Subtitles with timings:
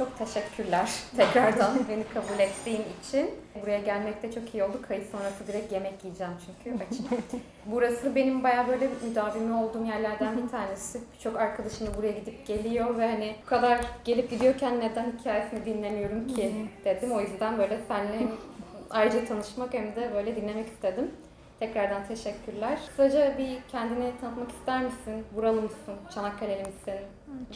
[0.00, 3.30] çok teşekkürler tekrardan beni kabul ettiğin için.
[3.62, 4.82] Buraya gelmekte çok iyi oldu.
[4.88, 7.06] Kayıt sonrası direkt yemek yiyeceğim çünkü açım.
[7.66, 11.00] Burası benim bayağı böyle müdavimi olduğum yerlerden bir tanesi.
[11.14, 16.28] Birçok arkadaşım da buraya gidip geliyor ve hani bu kadar gelip gidiyorken neden hikayesini dinlemiyorum
[16.28, 16.54] ki
[16.84, 17.12] dedim.
[17.12, 18.26] O yüzden böyle seninle
[18.90, 21.10] ayrıca tanışmak hem de böyle dinlemek istedim.
[21.60, 22.78] Tekrardan teşekkürler.
[22.88, 25.24] Kısaca bir kendini tanıtmak ister misin?
[25.36, 25.94] Buralı mısın?
[26.14, 27.00] Çanakkale'li misin?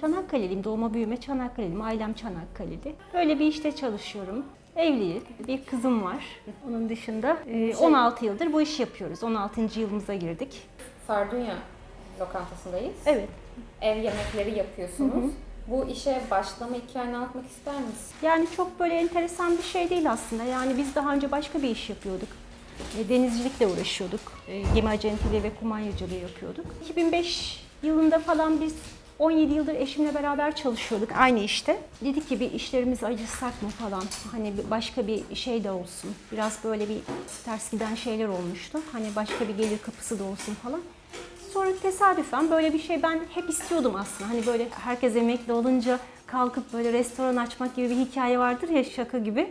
[0.00, 1.82] Çanakkale'liyim, doğma büyüme Çanakkale'liyim.
[1.82, 2.94] Ailem Çanakkale'li.
[3.14, 4.44] Böyle bir işte çalışıyorum.
[4.76, 5.22] Evliyim.
[5.46, 6.24] Bir kızım var.
[6.68, 9.24] Onun dışında e, 16 yıldır bu işi yapıyoruz.
[9.24, 9.80] 16.
[9.80, 10.62] yılımıza girdik.
[11.06, 11.54] Sardunya
[12.20, 12.94] lokantasındayız.
[13.06, 13.28] Evet.
[13.80, 15.32] Ev yemekleri yapıyorsunuz.
[15.68, 18.14] Bu işe başlama hikayeni anlatmak ister misin?
[18.22, 20.44] Yani çok böyle enteresan bir şey değil aslında.
[20.44, 22.28] Yani biz daha önce başka bir iş yapıyorduk.
[22.98, 24.20] E, Denizcilikle uğraşıyorduk.
[24.48, 26.66] E, Gemi acentiliği ve kumanyacılığı yapıyorduk.
[26.84, 28.74] 2005 yılında falan biz
[29.18, 31.78] 17 yıldır eşimle beraber çalışıyorduk aynı işte.
[32.04, 34.02] Dedik ki bir işlerimizi acısak mı falan.
[34.32, 36.10] Hani başka bir şey de olsun.
[36.32, 36.96] Biraz böyle bir
[37.44, 38.78] ters giden şeyler olmuştu.
[38.92, 40.80] Hani başka bir gelir kapısı da olsun falan.
[41.52, 44.30] Sonra tesadüfen böyle bir şey ben hep istiyordum aslında.
[44.30, 49.18] Hani böyle herkes emekli olunca kalkıp böyle restoran açmak gibi bir hikaye vardır ya şaka
[49.18, 49.50] gibi.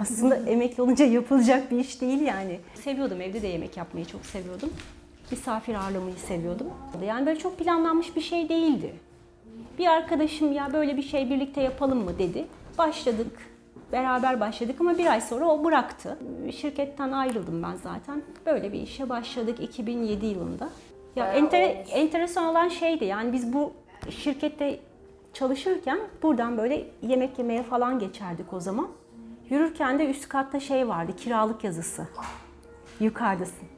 [0.00, 2.60] Aslında emekli olunca yapılacak bir iş değil yani.
[2.74, 4.70] Seviyordum evde de yemek yapmayı çok seviyordum.
[5.30, 6.66] Misafir ağırlamayı seviyordum.
[7.06, 8.94] Yani böyle çok planlanmış bir şey değildi.
[9.78, 12.46] Bir arkadaşım ya böyle bir şey birlikte yapalım mı dedi.
[12.78, 13.50] Başladık.
[13.92, 16.18] Beraber başladık ama bir ay sonra o bıraktı.
[16.56, 18.22] Şirketten ayrıldım ben zaten.
[18.46, 20.68] Böyle bir işe başladık 2007 yılında.
[21.16, 21.88] Ya Bayağı olmuş.
[21.92, 23.72] enteresan olan şeydi yani biz bu
[24.10, 24.80] şirkette
[25.32, 28.88] çalışırken buradan böyle yemek yemeye falan geçerdik o zaman.
[29.50, 32.06] Yürürken de üst katta şey vardı kiralık yazısı.
[33.00, 33.68] Yukarıdasın.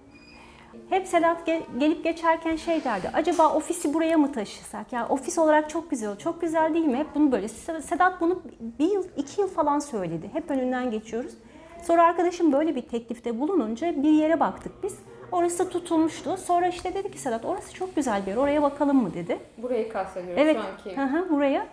[0.90, 3.10] Hep Sedat ge- gelip geçerken şey derdi.
[3.14, 4.92] Acaba ofisi buraya mı taşısak?
[4.92, 6.18] Ya ofis olarak çok güzel.
[6.18, 6.96] Çok güzel değil mi?
[6.96, 7.48] Hep bunu böyle.
[7.48, 8.42] Sedat bunu
[8.78, 10.30] bir yıl, iki yıl falan söyledi.
[10.32, 11.32] Hep önünden geçiyoruz.
[11.82, 14.98] Sonra arkadaşım böyle bir teklifte bulununca bir yere baktık biz.
[15.32, 16.36] Orası tutulmuştu.
[16.36, 18.36] Sonra işte dedi ki Sedat orası çok güzel bir yer.
[18.36, 19.38] Oraya bakalım mı dedi.
[19.58, 20.56] Burayı kastediyoruz Evet.
[20.56, 21.00] şu anki.
[21.00, 21.66] Hı hı, buraya.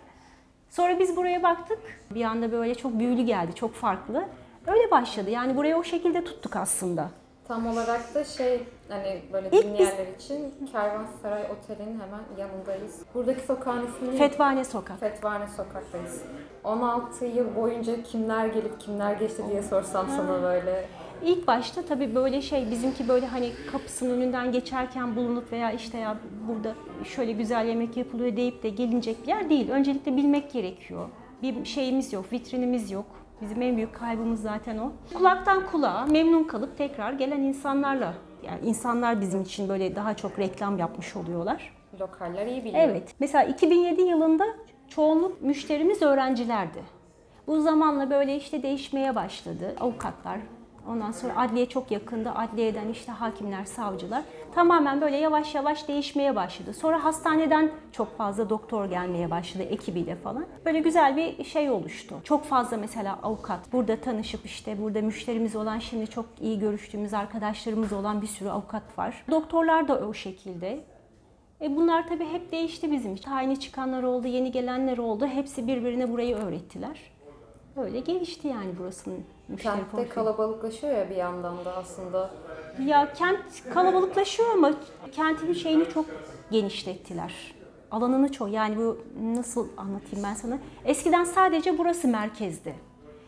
[0.70, 1.78] Sonra biz buraya baktık.
[2.10, 3.54] Bir anda böyle çok büyülü geldi.
[3.54, 4.24] Çok farklı.
[4.66, 5.30] Öyle başladı.
[5.30, 7.08] Yani burayı o şekilde tuttuk aslında.
[7.48, 13.02] Tam olarak da şey hani böyle İlk dinleyenler için Kervansaray Oteli'nin hemen yanındayız.
[13.14, 14.18] Buradaki sokağın ismi ne?
[14.18, 15.00] Fetvane Sokak.
[15.00, 16.22] Fetvane Sokak'tayız.
[16.64, 20.88] 16 yıl boyunca kimler gelip kimler geçti diye sorsam sana böyle.
[21.24, 26.16] İlk başta tabii böyle şey bizimki böyle hani kapısının önünden geçerken bulunup veya işte ya
[26.48, 29.70] burada şöyle güzel yemek yapılıyor deyip de gelinecek bir yer değil.
[29.70, 31.08] Öncelikle bilmek gerekiyor.
[31.42, 33.06] Bir şeyimiz yok, vitrinimiz yok.
[33.40, 34.92] Bizim en büyük kaybımız zaten o.
[35.14, 40.78] Kulaktan kulağa memnun kalıp tekrar gelen insanlarla yani insanlar bizim için böyle daha çok reklam
[40.78, 41.72] yapmış oluyorlar.
[42.00, 42.84] Lokaller iyi biliyor.
[42.88, 43.14] Evet.
[43.20, 44.44] Mesela 2007 yılında
[44.88, 46.82] çoğunluk müşterimiz öğrencilerdi.
[47.46, 49.76] Bu zamanla böyle işte değişmeye başladı.
[49.80, 50.38] Avukatlar,
[50.88, 52.36] ondan sonra adliye çok yakında.
[52.36, 54.22] Adliyeden işte hakimler, savcılar.
[54.54, 56.74] Tamamen böyle yavaş yavaş değişmeye başladı.
[56.74, 60.46] Sonra hastaneden çok fazla doktor gelmeye başladı ekibiyle falan.
[60.66, 62.14] Böyle güzel bir şey oluştu.
[62.24, 67.92] Çok fazla mesela avukat burada tanışıp işte burada müşterimiz olan şimdi çok iyi görüştüğümüz arkadaşlarımız
[67.92, 69.24] olan bir sürü avukat var.
[69.30, 70.80] Doktorlar da o şekilde.
[71.62, 73.24] E bunlar tabii hep değişti bizim için.
[73.24, 75.26] Tayini çıkanlar oldu, yeni gelenler oldu.
[75.26, 77.00] Hepsi birbirine burayı öğrettiler.
[77.76, 82.30] Öyle gelişti yani burasının müşteri Kentte kalabalıklaşıyor ya bir yandan da aslında.
[82.86, 83.38] Ya kent
[83.74, 84.70] kalabalıklaşıyor ama
[85.12, 86.06] kentin şeyini çok
[86.50, 87.54] genişlettiler.
[87.90, 90.58] Alanını çok yani bu nasıl anlatayım ben sana?
[90.84, 92.74] Eskiden sadece burası merkezdi.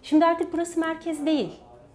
[0.02, 1.50] Şimdi artık burası merkez değil.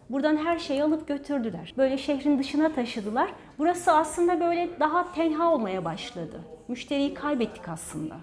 [0.10, 1.74] Buradan her şeyi alıp götürdüler.
[1.78, 3.34] Böyle şehrin dışına taşıdılar.
[3.60, 6.42] Burası aslında böyle daha tenha olmaya başladı.
[6.68, 8.16] Müşteriyi kaybettik aslında.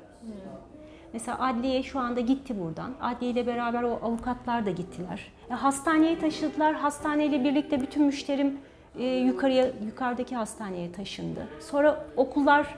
[1.15, 2.95] Mesela adliye şu anda gitti buradan.
[3.01, 5.33] Adliye ile beraber o avukatlar da gittiler.
[5.51, 6.75] E, hastaneye taşıdılar.
[6.75, 8.59] Hastaneyle birlikte bütün müşterim
[8.99, 11.49] e, yukarıya yukarıdaki hastaneye taşındı.
[11.61, 12.75] Sonra okullar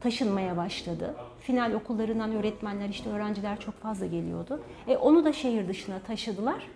[0.00, 1.14] taşınmaya başladı.
[1.40, 4.60] Final okullarından öğretmenler işte öğrenciler çok fazla geliyordu.
[4.88, 6.66] E, onu da şehir dışına taşıdılar.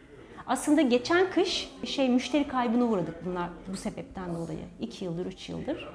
[0.46, 4.64] Aslında geçen kış şey müşteri kaybına uğradık bunlar bu sebepten dolayı.
[4.80, 5.88] 2 yıldır, 3 yıldır.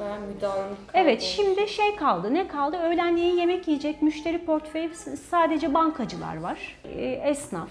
[0.00, 2.34] Bayağı müdavim Evet şimdi şey kaldı.
[2.34, 2.76] Ne kaldı?
[2.76, 4.94] Öğlenleyin yemek yiyecek müşteri portföyü
[5.30, 6.80] sadece bankacılar var.
[6.84, 7.68] E, esnaf.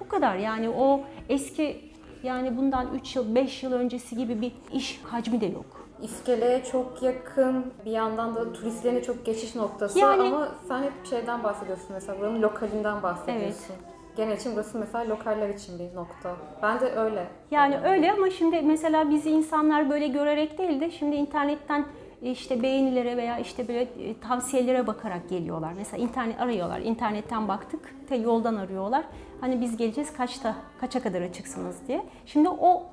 [0.00, 1.92] Bu kadar yani o eski
[2.22, 5.88] yani bundan 3 yıl 5 yıl öncesi gibi bir iş hacmi de yok.
[6.02, 11.42] İskeleye çok yakın, bir yandan da turistlerin çok geçiş noktası Yani- ama sen hep şeyden
[11.44, 13.76] bahsediyorsun mesela buranın lokalinden bahsediyorsun.
[14.16, 16.36] Genel için burası mesela lokaller için bir nokta.
[16.62, 17.26] Ben de öyle.
[17.50, 21.86] Yani öyle ama şimdi mesela bizi insanlar böyle görerek değil de şimdi internetten
[22.22, 25.72] işte beğenilere veya işte böyle e, tavsiyelere bakarak geliyorlar.
[25.76, 26.80] Mesela internet arıyorlar.
[26.80, 27.94] İnternetten baktık.
[28.08, 29.04] Te yoldan arıyorlar.
[29.40, 32.02] Hani biz geleceğiz kaçta kaça kadar açıksınız diye.
[32.26, 32.86] Şimdi o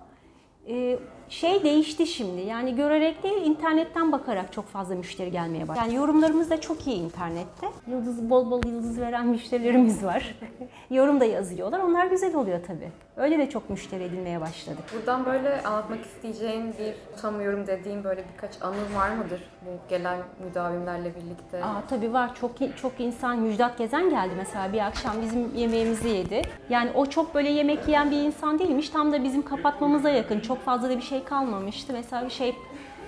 [0.68, 1.00] e,
[1.30, 2.42] şey değişti şimdi.
[2.42, 5.86] Yani görerek değil, internetten bakarak çok fazla müşteri gelmeye başladı.
[5.86, 7.68] Yani yorumlarımız da çok iyi internette.
[7.88, 10.36] Yıldız bol bol yıldız veren müşterilerimiz var.
[10.90, 11.80] Yorum da yazıyorlar.
[11.80, 12.92] Onlar güzel oluyor tabii.
[13.18, 14.84] Öyle de çok müşteri edinmeye başladık.
[14.96, 21.16] Buradan böyle anlatmak isteyeceğin bir utanmıyorum dediğin böyle birkaç anın var mıdır bu gelen müdavimlerle
[21.16, 21.66] birlikte?
[21.66, 22.36] Aa, tabii var.
[22.36, 22.52] Çok
[22.82, 26.42] çok insan Müjdat Gezen geldi mesela bir akşam bizim yemeğimizi yedi.
[26.70, 28.90] Yani o çok böyle yemek yiyen bir insan değilmiş.
[28.90, 30.40] Tam da bizim kapatmamıza yakın.
[30.40, 31.94] Çok fazla da bir şey kalmamıştı.
[31.94, 32.56] Mesela bir şey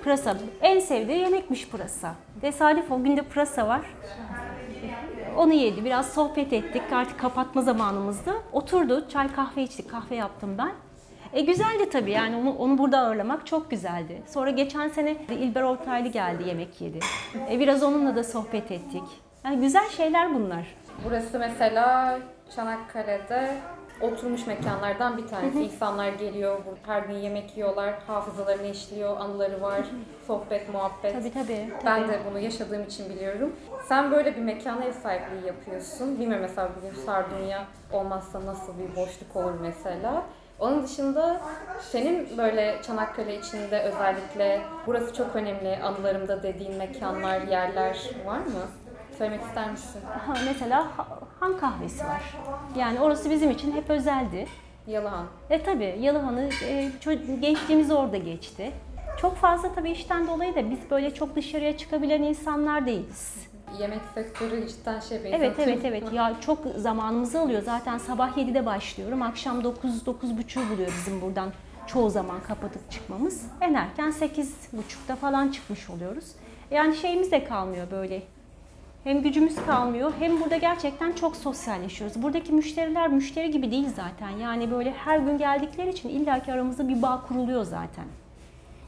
[0.03, 0.37] pırasa.
[0.61, 2.15] En sevdiği yemekmiş pırasa.
[2.41, 3.81] Tesadüf o günde pırasa var.
[5.37, 5.85] Onu yedi.
[5.85, 6.81] Biraz sohbet ettik.
[6.91, 8.33] Artık kapatma zamanımızdı.
[8.51, 9.09] Oturdu.
[9.09, 9.89] Çay kahve içtik.
[9.91, 10.71] Kahve yaptım ben.
[11.33, 14.21] E güzeldi tabii yani onu, onu burada ağırlamak çok güzeldi.
[14.27, 16.99] Sonra geçen sene İlber Ortaylı geldi yemek yedi.
[17.51, 19.03] E biraz onunla da sohbet ettik.
[19.45, 20.75] Yani güzel şeyler bunlar.
[21.05, 22.19] Burası mesela
[22.55, 23.57] Çanakkale'de
[24.01, 25.63] oturmuş mekanlardan bir tanesi.
[25.63, 29.81] İnsanlar geliyor, burada her gün yemek yiyorlar, hafızalarını işliyor, anıları var,
[30.27, 31.13] sohbet, muhabbet.
[31.13, 31.73] Tabii tabii.
[31.85, 32.13] Ben tabii.
[32.13, 33.55] de bunu yaşadığım için biliyorum.
[33.87, 36.19] Sen böyle bir mekana ev sahipliği yapıyorsun.
[36.19, 40.23] Bilmiyorum mesela bugün Sardunya olmazsa nasıl bir boşluk olur mesela.
[40.59, 41.41] Onun dışında
[41.91, 48.61] senin böyle Çanakkale içinde özellikle burası çok önemli anılarımda dediğin mekanlar, yerler var mı?
[49.17, 50.01] Söylemek ister misin?
[50.27, 52.21] Ha, mesela Ha- Han kahvesi var.
[52.77, 54.47] Yani orası bizim için hep özeldi.
[54.87, 55.25] Yalıhan.
[55.49, 58.71] E tabii Yalıhan'ı e, ço- gençliğimiz orada geçti.
[59.17, 63.35] Çok fazla tabii işten dolayı da biz böyle çok dışarıya çıkabilen insanlar değiliz.
[63.79, 67.61] Yemek sektörü cidden şey bir Evet evet evet ya çok zamanımızı alıyor.
[67.61, 69.21] Zaten sabah 7'de başlıyorum.
[69.21, 71.49] Akşam 9 9.30 buluyor bizim buradan
[71.87, 73.45] çoğu zaman kapatıp çıkmamız.
[73.61, 76.25] En erken 8.30'da falan çıkmış oluyoruz.
[76.71, 78.23] Yani şeyimiz de kalmıyor böyle.
[79.03, 82.23] Hem gücümüz kalmıyor hem burada gerçekten çok sosyalleşiyoruz.
[82.23, 84.29] Buradaki müşteriler müşteri gibi değil zaten.
[84.29, 88.05] Yani böyle her gün geldikleri için illaki aramızda bir bağ kuruluyor zaten.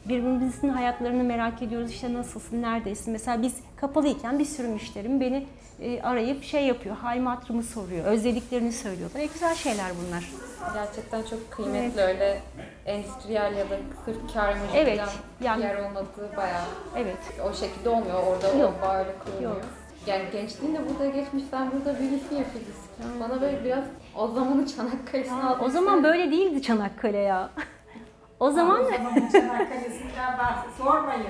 [0.05, 1.91] Birbirimizin hayatlarını merak ediyoruz.
[1.91, 3.11] İşte nasılsın, neredesin?
[3.13, 5.45] Mesela biz kapalıyken bir sürü müşterim beni
[5.81, 8.05] e, arayıp şey yapıyor, hal hatırımı soruyor.
[8.05, 9.19] Özlediklerini söylüyorlar.
[9.19, 10.31] E, güzel şeyler bunlar.
[10.73, 12.39] Gerçekten çok kıymetli öyle
[12.85, 14.99] endüstriyel ya da sırf kar amacı Evet,
[15.41, 16.65] yani- yer olmadığı bayağı
[16.97, 17.17] Evet.
[17.49, 18.23] o şekilde olmuyor.
[18.27, 18.73] Orada Yok.
[18.79, 19.51] o bağ öyle kurulmuyor.
[19.55, 19.61] Yok.
[20.07, 21.43] Yani gençliğin de burada geçmiş.
[21.51, 22.83] Sen burada büyüsün ya Filiz.
[23.19, 23.83] Bana böyle biraz
[24.15, 27.49] o zamanı Çanakkale'sine Aa, o zaman böyle değildi Çanakkale ya.
[28.39, 31.23] o zaman O zaman Çanakkale'sinden bahs- sormayın.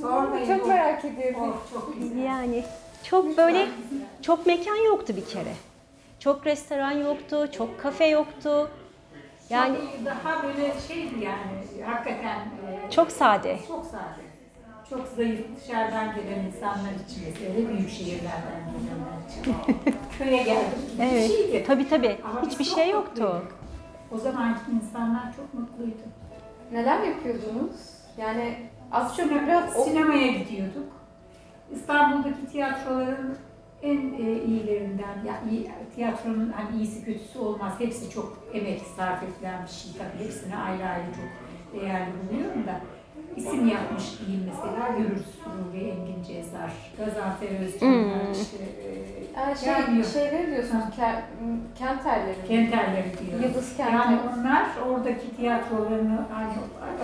[0.00, 0.56] Sormayın.
[0.58, 1.40] Çok O- merak ediyorum.
[1.40, 2.18] o çok güzel.
[2.18, 2.64] yani
[3.04, 3.66] çok böyle
[4.22, 5.52] çok mekan yoktu bir kere.
[6.20, 8.70] Çok restoran yoktu, çok kafe yoktu.
[9.50, 12.38] Yani Çok daha böyle şeydi yani hakikaten
[12.86, 13.58] e, çok sade.
[13.68, 14.27] çok sade.
[14.90, 19.54] Çok zayıf dışarıdan gelen insanlar için mesela büyük şehirlerden gelenler için.
[20.18, 20.78] Köye geldim.
[21.00, 21.30] Evet.
[21.30, 21.64] Bir şeydi.
[21.66, 22.18] Tabii tabii.
[22.24, 23.22] Ama biz Hiçbir çok şey yoktu.
[23.22, 23.58] mutluyduk.
[24.12, 26.02] O zamanki insanlar çok mutluydu.
[26.72, 27.76] Neler yapıyordunuz?
[28.18, 28.56] Yani
[28.92, 29.84] az çok biraz o...
[29.84, 30.92] Sinemaya gidiyorduk.
[31.72, 33.36] İstanbul'daki tiyatroların
[33.82, 37.72] en e, iyilerinden, yani iyi, tiyatronun hani iyisi kötüsü olmaz.
[37.78, 40.24] Hepsi çok emek sarf edilen bir şey tabii.
[40.24, 42.80] Hepsine ayrı ayrı çok değerli buluyorum da.
[43.36, 48.32] İsim yapmış değil mesela Gürür Sururi, Engin Cezar, Gazanfer Özcanlar, Hmm.
[48.32, 49.08] işte e,
[49.50, 50.06] Ee, şey, gelmiyor.
[50.06, 51.22] şeyleri diyorsunuz, ke,
[51.78, 52.36] kenterleri.
[52.48, 53.40] Kenterleri diyor.
[53.42, 53.92] Yıldız Kenter.
[53.92, 56.52] Yani onlar oradaki tiyatrolarını hani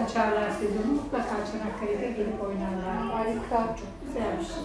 [0.04, 2.96] açarlar sezonu mutlaka Çanakkale'de gelip oynarlar.
[3.12, 3.66] Harika.
[3.76, 4.62] Çok güzel bir şey.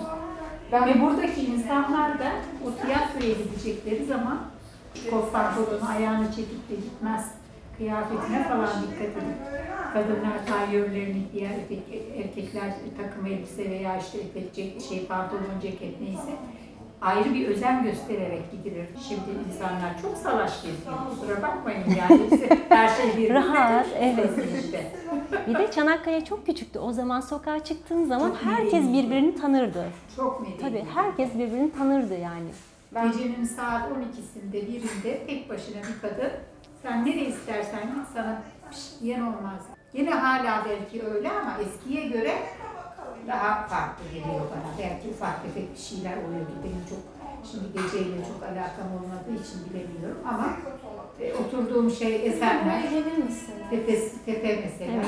[0.71, 2.31] Ben Ve buradaki insanlar da
[2.67, 4.37] o tiyatroya gidecekleri zaman
[5.31, 7.31] pantolonu ayağını çekip de gitmez.
[7.79, 9.33] Kıyafetine falan dikkat edin.
[9.93, 16.31] Kadınlar tayyörlerini giyer, erkek- erkekler takım elbise veya işte etek, şey pantolon, ceket neyse
[17.01, 18.85] ayrı bir özen göstererek gidilir.
[19.07, 20.95] Şimdi insanlar çok salaş geziyor.
[21.09, 22.21] Kusura bakmayın yani.
[22.69, 24.29] Her şey bir Rahat, evet.
[24.63, 24.91] işte.
[25.47, 26.79] Bir de Çanakkale çok küçüktü.
[26.79, 29.03] O zaman sokağa çıktığın zaman Çok herkes medeni.
[29.03, 29.85] birbirini tanırdı.
[30.15, 30.59] Çok medeni.
[30.61, 32.49] Tabii herkes birbirini tanırdı yani.
[32.95, 36.31] Ben- Gecenin saat 12'sinde birinde tek başına bir kadın
[36.83, 38.41] sen nereye istersen git sana
[39.01, 39.61] diyen olmaz.
[39.93, 42.37] Yine hala belki öyle ama eskiye göre
[43.27, 44.77] daha farklı geliyor bana.
[44.79, 46.51] Belki ufak tefek bir şeyler oluyordu.
[46.63, 46.99] Benim çok
[47.51, 50.47] şimdi geceyle çok alakam olmadığı için bilemiyorum ama
[51.19, 52.25] e, oturduğum şey
[53.17, 53.53] misin?
[53.69, 54.91] tepe, tepe mesela.
[54.95, 55.05] Evet.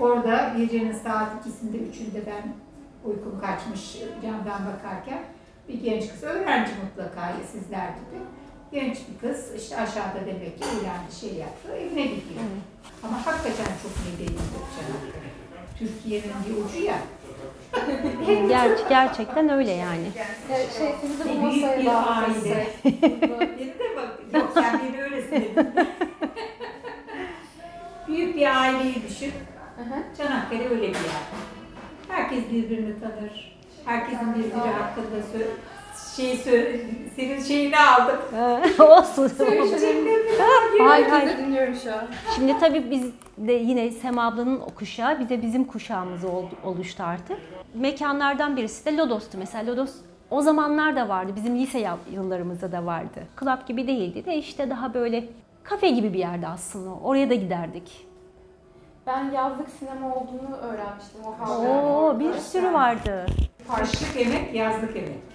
[0.00, 2.42] Orada gecenin saat ikisinde, üçünde ben
[3.10, 5.22] uykum kaçmış camdan bakarken
[5.68, 8.18] bir genç kız, öğrenci mutlaka sizler gibi.
[8.72, 12.42] Genç bir kız işte aşağıda demek ki eğlendi şey yaptı, evine gidiyor.
[13.04, 14.38] Ama hakikaten çok medenidir
[14.76, 15.22] Çanakkale.
[15.78, 16.98] Türkiye'nin bir ucu ya.
[18.48, 20.04] Ger- gerçekten öyle yani.
[20.50, 21.78] Ya şey, sizi de bu Bir büyük masaya
[22.44, 23.58] bir.
[23.58, 25.44] Dedi de bak, yok sen beni öylesin.
[28.08, 29.32] Büyük bir aileyi düşün.
[29.76, 30.16] Hı hı.
[30.18, 31.22] Çanakkale öyle bir yer.
[32.08, 33.56] Herkes birbirini tanır.
[33.84, 35.38] Herkesin birbiri hakkında sö
[36.16, 36.80] şey söyle,
[37.16, 38.16] senin şeyini aldım.
[38.78, 39.32] Olsun.
[40.78, 42.04] Hayır, dinliyorum şu an.
[42.34, 43.04] Şimdi tabii biz
[43.38, 47.36] de yine Sema ablanın o kuşağı, bir de bizim kuşağımız oldu, oluştu artık.
[47.74, 49.72] Mekanlardan birisi de Lodos'tu mesela.
[49.72, 49.90] Lodos
[50.30, 53.22] o zamanlar da vardı, bizim lise yıl- yıllarımızda da vardı.
[53.40, 55.24] Club gibi değildi de işte daha böyle
[55.62, 56.94] kafe gibi bir yerde aslında.
[57.04, 58.06] Oraya da giderdik.
[59.06, 61.68] Ben yazlık sinema olduğunu öğrenmiştim o havlu.
[61.68, 63.26] Oo bir sürü vardı.
[63.76, 65.31] Kışlık yemek, yazlık yemek.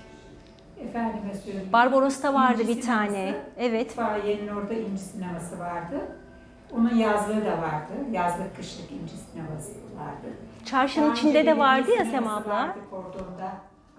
[0.81, 1.69] Efendime söyleyeyim.
[1.73, 3.35] Barbaros'ta vardı İnci bir tane.
[3.57, 3.91] Evet.
[3.91, 6.01] İtfaiyenin orada inci sineması vardı.
[6.75, 7.93] Onun yazlığı da vardı.
[8.11, 10.27] Yazlık kışlık inci sineması vardı.
[10.65, 12.49] Çarşının Daha önce içinde de vardı ya sineması Sema abla.
[12.53, 13.51] Vardı Kordon'da.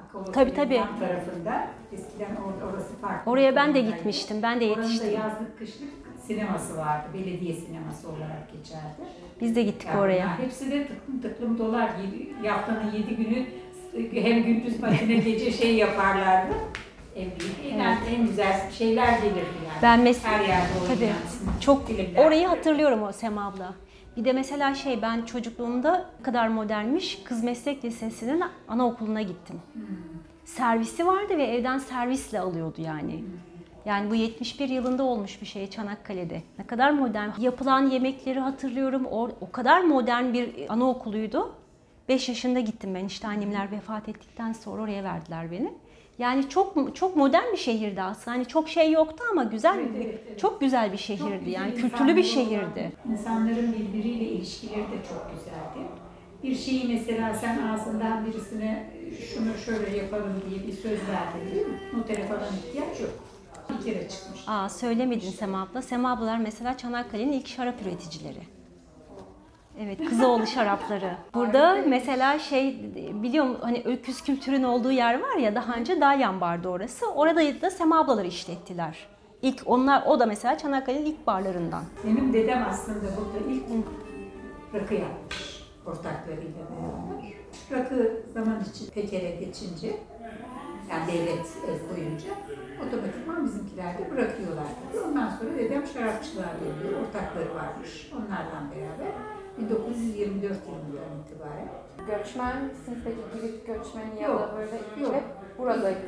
[0.08, 0.74] Akıl Tabii, tabii.
[0.74, 1.66] yan tarafında.
[1.92, 3.30] Eskiden or- orası farklı.
[3.30, 4.42] Oraya ben de gitmiştim.
[4.42, 5.12] Ben de Oranın da yetiştim.
[5.20, 5.88] yazlık kışlık
[6.26, 7.06] sineması vardı.
[7.14, 9.10] Belediye sineması olarak geçerdi.
[9.40, 10.38] Biz de gittik Yani oraya.
[10.38, 11.90] Hepsi de tıklım tıklım dolar.
[12.04, 13.46] Yedi, haftanın yedi günü
[14.12, 16.54] hem gündüz makine gece şey yaparlardı.
[17.16, 19.78] En büyük, en, en güzel şeyler gelirdi yani.
[19.82, 21.12] Ben mes- Her yerde Tabii.
[21.60, 22.26] Çok filmler.
[22.26, 23.74] orayı hatırlıyorum o Sema abla.
[24.16, 29.60] Bir de mesela şey ben çocukluğumda kadar modernmiş Kız Meslek Lisesi'nin anaokuluna gittim.
[30.44, 33.24] Servisi vardı ve evden servisle alıyordu yani.
[33.84, 36.42] Yani bu 71 yılında olmuş bir şey Çanakkale'de.
[36.58, 37.30] Ne kadar modern.
[37.40, 39.06] Yapılan yemekleri hatırlıyorum.
[39.06, 41.52] O, o kadar modern bir anaokuluydu.
[42.08, 45.72] 5 yaşında gittim ben işte annemler vefat ettikten sonra oraya verdiler beni.
[46.18, 48.36] Yani çok çok modern bir şehirdi aslında.
[48.36, 50.38] Hani çok şey yoktu ama güzel, Evet, evet, evet.
[50.38, 51.44] çok güzel bir Çok şehirdi.
[51.44, 52.92] güzel Yani kültürlü bir olan, şehirdi.
[53.12, 55.88] İnsanların birbiriyle ilişkileri de çok güzeldi.
[56.42, 58.90] Bir şeyi mesela sen ağzından birisine
[59.34, 61.78] şunu şöyle yapalım diye bir söz verdin değil mi?
[61.94, 63.10] Notere falan ihtiyaç yok.
[63.70, 64.40] Bir kere çıkmış.
[64.46, 65.82] Aa söylemedin Sema abla.
[65.82, 68.57] Sema ablalar mesela Çanakkale'nin ilk şarap üreticileri.
[69.80, 71.10] Evet, Kızıoğlu şarapları.
[71.34, 72.92] Burada mesela şey
[73.22, 77.10] biliyorum hani öküz kültürün olduğu yer var ya daha önce Dalyan bardı orası.
[77.10, 79.08] Orada da Sema ablaları işlettiler.
[79.42, 81.84] İlk onlar o da mesela Çanakkale'nin ilk barlarından.
[82.04, 83.86] Benim dedem aslında burada ilk
[84.74, 87.34] rakı yapmış ortaklarıyla beraber.
[87.70, 89.96] Rakı zaman için Peker'e geçince,
[90.90, 92.28] yani devlet el koyunca
[92.86, 95.08] otomatikman bizimkiler de bırakıyorlardı.
[95.08, 98.10] Ondan sonra dedem şarapçılar geliyor, ortakları varmış.
[98.16, 99.12] Onlardan beraber
[99.60, 101.68] 1924 yılından itibaren.
[102.06, 105.14] Göçmensiniz peki Girit göçmeni ya da böyle yok.
[105.14, 105.98] hep buradayız.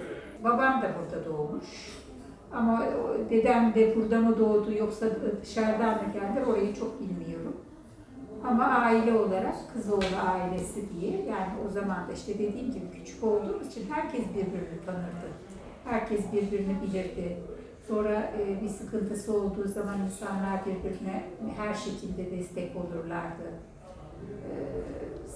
[0.44, 1.64] Babam da burada doğmuş.
[2.52, 2.84] Ama
[3.30, 5.06] dedem de burada mı doğdu yoksa
[5.42, 7.56] dışarıdan mı geldi orayı çok bilmiyorum.
[8.44, 13.66] Ama aile olarak Kızıoğlu ailesi diye yani o zaman da işte dediğim gibi küçük olduğumuz
[13.66, 15.28] için herkes birbirini tanırdı.
[15.84, 17.36] Herkes birbirini bilirdi.
[17.90, 21.22] Sonra e, bir sıkıntısı olduğu zaman insanlar birbirine
[21.56, 23.52] her şekilde destek olurlardı.
[24.28, 24.52] E,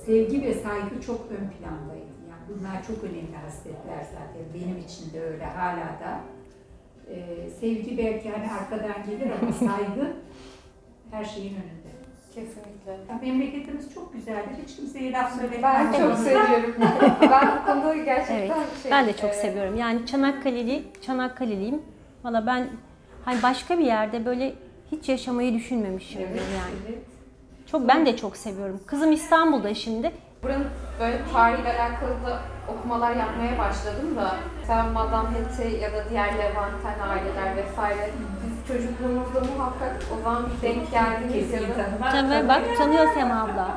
[0.06, 2.14] sevgi ve saygı çok ön plandaydı.
[2.30, 4.44] Yani bunlar çok önemli hasletler zaten.
[4.54, 6.20] Benim için de öyle hala da.
[7.11, 10.12] E, sevgi belki hani arkadan gelir ama saygı
[11.11, 11.94] her şeyin önünde.
[12.34, 12.92] Kesinlikle.
[13.11, 14.62] Ya memleketimiz çok güzeldir.
[14.66, 15.62] Hiç kimseye laf söyletmez.
[15.62, 16.75] Ben çok seviyorum.
[17.20, 18.90] ben bu konuda gerçekten Evet, şey...
[18.90, 19.76] Ben de çok e, seviyorum.
[19.76, 21.94] Yani Çanakkale'li, Çanakkale'liyim.
[22.25, 22.69] Valla ben
[23.25, 24.54] hani başka bir yerde böyle
[24.93, 26.75] hiç yaşamayı düşünmemişimdir Evet, yani.
[26.88, 26.99] evet.
[27.66, 28.81] Çok ben de çok seviyorum.
[28.87, 30.12] Kızım İstanbul'da şimdi.
[30.43, 30.66] Buranın
[31.00, 37.09] böyle tarihiyle alakalı da okumalar yapmaya başladım da mesela Madame Hete ya da diğer Levanten
[37.09, 38.11] aileler vesaire
[38.47, 42.11] biz çocukluğumuzda muhakkak o zaman bir denk geldiğimiz ya da.
[42.11, 43.69] Tabii bak tanıyor Sema abla.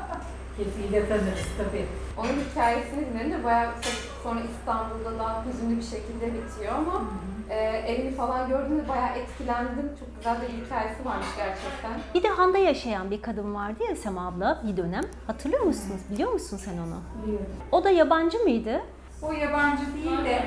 [0.58, 1.86] Kesinlikle tanırız tabii.
[2.18, 3.72] onun hikayesini dinledim de bayağı
[4.24, 7.04] sonra İstanbul'da daha hüzünlü bir şekilde bitiyor ama
[7.50, 9.92] e, evini falan gördüğümde bayağı etkilendim.
[10.00, 11.92] Çok güzel de bir hikayesi varmış gerçekten.
[12.16, 15.04] Bir de Han'da yaşayan bir kadın vardı ya Sema abla bir dönem.
[15.28, 16.02] Hatırlıyor musunuz?
[16.12, 17.00] Biliyor musun sen onu?
[17.24, 17.46] Biliyorum.
[17.72, 18.82] O da yabancı mıydı?
[19.22, 20.44] O yabancı değil de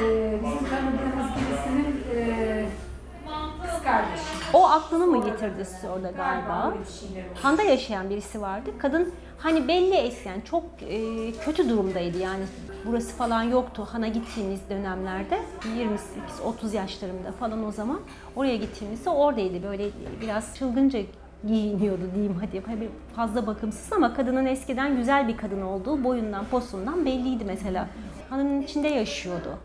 [0.00, 2.66] e, bizim tanıdığımız birisinin e,
[3.62, 4.22] kız kardeşi.
[4.52, 6.74] O aklını mı yitirdi orada galiba?
[7.42, 8.70] Handa yaşayan birisi vardı.
[8.78, 12.44] Kadın hani belli etken çok e, kötü durumdaydı yani.
[12.86, 15.38] Burası falan yoktu Han'a gittiğimiz dönemlerde.
[16.62, 18.00] 28-30 yaşlarımda falan o zaman.
[18.36, 19.62] Oraya gittiğimizde oradaydı.
[19.62, 19.84] Böyle
[20.20, 21.00] biraz çılgınca
[21.46, 22.62] giyiniyordu diyeyim hadi.
[22.66, 27.88] Hani fazla bakımsız ama kadının eskiden güzel bir kadın olduğu boyundan posundan belliydi mesela.
[28.30, 29.58] Han'ın içinde yaşıyordu.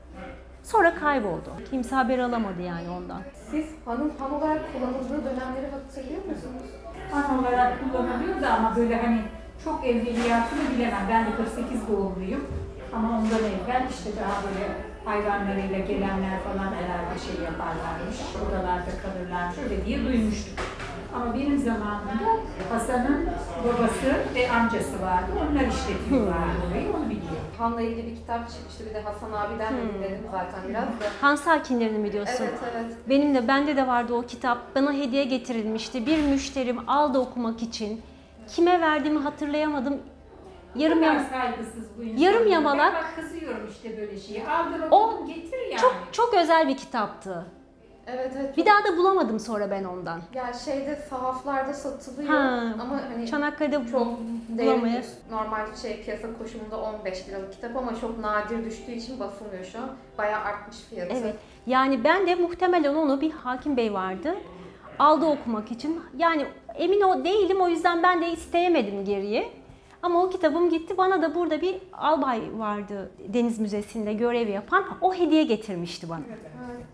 [0.64, 1.52] Sonra kayboldu.
[1.72, 3.22] Kimse haber alamadı yani ondan.
[3.52, 6.64] Siz hanım han olarak kullanıldığı dönemleri hatırlıyor musunuz?
[7.14, 9.22] An olarak kullanılıyordu ama böyle hani
[9.64, 11.08] Çok evveliyatını bilemem.
[11.10, 12.48] Ben de 48 doğumluyum.
[12.96, 14.66] Ama ondan evvel işte daha böyle
[15.06, 18.18] hayvanlarıyla gelenler falan herhalde şey yaparlarmış.
[18.48, 19.58] Odalarda kalırlarmış.
[19.64, 20.54] Öyle diye duymuştum.
[21.16, 22.28] Ama benim zamanımda
[22.72, 23.30] Hasan'ın
[23.64, 25.32] babası ve amcası vardı.
[25.42, 26.90] Onlar işletiyorlardı orayı.
[26.96, 27.48] Onu biliyorum.
[27.58, 28.86] Han'la ilgili bir kitap çıkmıştı.
[28.90, 31.06] Bir de Hasan abiden de dinledim zaten biraz da.
[31.22, 32.44] Han sakinlerini mi diyorsun?
[32.44, 32.86] Evet evet.
[33.10, 34.76] Benim de bende de vardı o kitap.
[34.76, 36.06] Bana hediye getirilmişti.
[36.06, 38.02] Bir müşterim aldı okumak için.
[38.56, 39.98] Kime verdiğimi hatırlayamadım.
[40.76, 42.24] Yarım Ne kadar yam saygısız bu insan.
[42.24, 42.94] Yarım yamalak.
[42.94, 44.48] Bak kızıyorum işte böyle şeyi.
[44.48, 45.82] Aldın O getir yani.
[45.82, 47.46] çok çok özel bir kitaptı.
[48.08, 48.58] Evet evet.
[48.58, 50.22] Bir daha da bulamadım sonra ben ondan.
[50.34, 54.08] Ya şeyde sahaflarda satılıyor Ha, ama hani Çanakkale'de çok
[54.50, 59.80] değerli normal şey piyasa koşumunda 15 liralık kitap ama çok nadir düştüğü için basılmıyor şu
[59.80, 59.90] an.
[60.18, 61.14] Bayağı artmış fiyatı.
[61.14, 61.36] Evet.
[61.68, 64.36] Yani ben de muhtemelen onu bir hakim bey vardı.
[65.00, 66.02] Aldı okumak için.
[66.18, 66.46] Yani
[66.76, 69.50] emin o değilim o yüzden ben de isteyemedim geriye.
[70.08, 70.98] Ama o kitabım gitti.
[70.98, 74.86] Bana da burada bir albay vardı Deniz Müzesi'nde görev yapan.
[75.02, 76.22] O hediye getirmişti bana.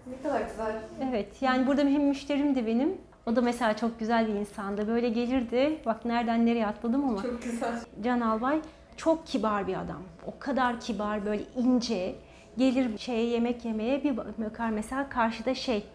[0.07, 0.81] Ne kadar güzel.
[1.09, 2.97] Evet yani burada hem müşterimdi benim.
[3.25, 4.87] O da mesela çok güzel bir insandı.
[4.87, 5.79] Böyle gelirdi.
[5.85, 7.21] Bak nereden nereye atladım ama.
[7.21, 7.79] Çok güzel.
[8.03, 8.61] Can Albay
[8.97, 10.01] çok kibar bir adam.
[10.27, 12.15] O kadar kibar böyle ince.
[12.57, 15.85] Gelir şeye yemek yemeye bir bakar mesela karşıda şey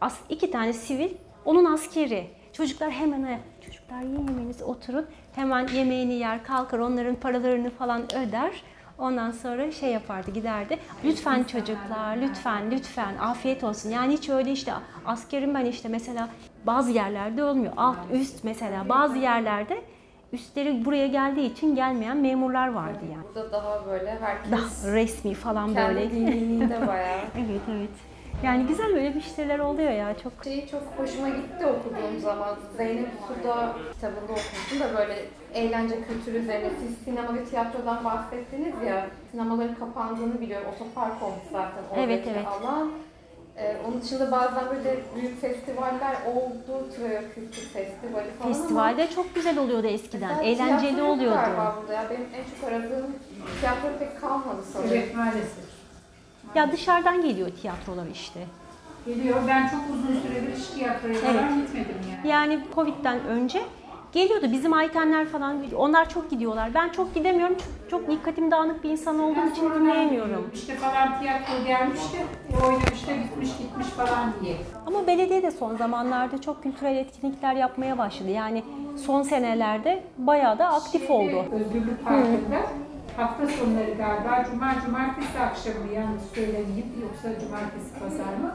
[0.00, 1.10] as, iki tane sivil
[1.44, 2.26] onun askeri.
[2.52, 3.40] Çocuklar hemen
[3.86, 5.06] çocuklar yiyin yemeğinizi oturun.
[5.34, 8.62] Hemen yemeğini yer kalkar onların paralarını falan öder.
[8.98, 10.78] Ondan sonra şey yapardı giderdi.
[11.04, 13.90] Lütfen çocuklar lütfen lütfen afiyet olsun.
[13.90, 14.72] Yani hiç öyle işte
[15.06, 16.28] askerim ben işte mesela
[16.64, 17.72] bazı yerlerde olmuyor.
[17.76, 19.82] Alt üst mesela bazı yerlerde
[20.32, 23.24] üstleri buraya geldiği için gelmeyen memurlar vardı yani.
[23.34, 26.10] Burada daha böyle herkes Daha resmi falan kendi böyle.
[26.10, 27.20] dinginliğinde bayağı.
[27.36, 27.90] Evet evet.
[28.44, 30.32] Yani güzel böyle müşteriler oluyor ya çok.
[30.44, 32.56] Şeyi çok hoşuma gitti okuduğum zaman.
[32.76, 35.24] Zeynep Suda kitabında okumuştum da böyle
[35.54, 36.70] eğlence kültürü üzerine.
[36.80, 39.06] Siz sinema ve tiyatrodan bahsettiniz ya.
[39.30, 40.66] Sinemaların kapandığını biliyorum.
[40.76, 42.46] Otopark olmuş zaten oradaki Evet, evet.
[42.46, 42.90] alan.
[43.58, 46.86] Ee, onun dışında bazen böyle büyük festivaller oldu.
[46.96, 50.28] Troya Kültür Festivali falan ama Festivalde çok güzel oluyordu eskiden.
[50.28, 51.36] mesela Eğlenceli oluyordu.
[51.36, 52.04] galiba burada ya.
[52.10, 53.16] Benim en çok aradığım
[53.60, 54.90] tiyatro pek kalmadı sanırım.
[54.92, 55.65] Evet maalesef.
[56.56, 58.40] Ya dışarıdan geliyor tiyatrolar işte.
[59.06, 59.36] Geliyor.
[59.48, 62.28] Ben çok uzun süredir hiç tiyatroya falan gitmedim yani.
[62.28, 63.62] Yani Covid'den önce
[64.12, 64.46] geliyordu.
[64.52, 66.74] Bizim Aytenler falan onlar çok gidiyorlar.
[66.74, 67.56] Ben çok gidemiyorum.
[67.56, 70.50] Çok, çok dikkatim dağınık bir insan olduğum Ben için dinleyemiyorum.
[70.54, 72.16] İşte falan tiyatro gelmişti,
[72.52, 74.56] e, oynamıştı, bitmiş gitmiş falan diye.
[74.86, 78.30] Ama belediye de son zamanlarda çok kültürel etkinlikler yapmaya başladı.
[78.30, 78.64] Yani
[79.06, 81.44] son senelerde bayağı da aktif Şeyde, oldu.
[81.52, 82.60] Özgürlük Parkı'nda
[83.16, 88.54] hafta sonları galiba, cuma, cumartesi akşamı yanlış söylemeyeyim, yoksa cumartesi pazar mı?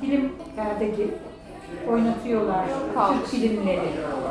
[0.00, 1.14] Film perdegi
[1.90, 3.18] oynatıyorlar, Kalmış.
[3.30, 3.80] Türk filmleri.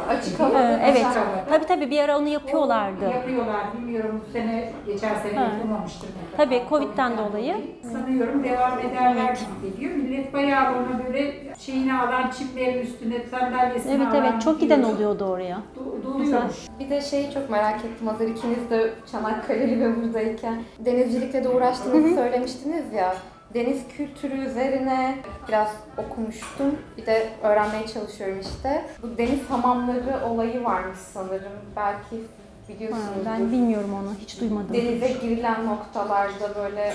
[0.10, 0.80] Açık Ee, havada.
[0.84, 1.04] evet.
[1.06, 1.46] Havada.
[1.50, 3.06] Tabii tabii bir ara onu yapıyorlardı.
[3.06, 5.44] Yapıyorlar, bilmiyorum bu sene, geçen sene Ha.
[5.44, 6.08] yapılmamıştır.
[6.10, 6.44] mutlaka.
[6.44, 7.56] Tabii, Covid'den dolayı.
[7.94, 9.96] Sanıyorum devam ederler gibi geliyor.
[9.96, 14.96] Millet bayağı ona böyle şeyini alan, çimlerin üstüne sandalyesini Evet alan evet çok giden gidiyor.
[14.96, 15.58] oluyordu oraya.
[15.78, 16.56] Do- doluyormuş.
[16.80, 20.62] Bir de şeyi çok merak ettim hazır ikiniz de Çanakkale'li ve buradayken.
[20.80, 23.16] Denizcilikle de uğraştığınızı söylemiştiniz ya.
[23.58, 25.16] Deniz kültürü üzerine
[25.48, 26.76] biraz okumuştum.
[26.98, 28.86] Bir de öğrenmeye çalışıyorum işte.
[29.04, 31.52] Bu deniz hamamları olayı varmış sanırım.
[31.76, 33.26] Belki Ha, biliyorsunuz.
[33.26, 34.74] ben bilmiyorum onu hiç duymadım.
[34.74, 36.94] Denize girilen noktalarda böyle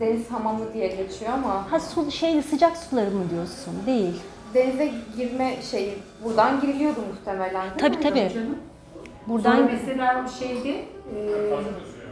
[0.00, 3.74] deniz hamamı diye geçiyor ama Ha su şey sıcak suları mı diyorsun?
[3.86, 4.20] Değil.
[4.54, 7.62] denize girme şeyi buradan giriliyordu muhtemelen.
[7.62, 8.02] değil Tabii mi?
[8.02, 8.34] tabii.
[8.34, 8.34] Canım.
[8.34, 10.84] Sonra Buradan mesela o şeyde e,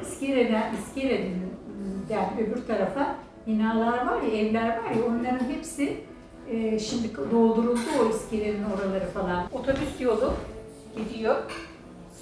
[0.03, 1.47] İskele'den, İskele'nin
[2.11, 3.07] yani öbür tarafa
[3.47, 6.05] binalar var ya, evler var ya onların hepsi
[6.51, 9.45] e, şimdi dolduruldu o iskelenin oraları falan.
[9.53, 10.35] Otobüs yolu
[10.97, 11.37] gidiyor.